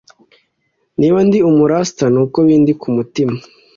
Niba 0.99 1.19
ndi 1.27 1.39
umu 1.49 1.63
rasta 1.71 2.05
nuko 2.13 2.37
bindi 2.47 2.71
kumutima 2.81 3.35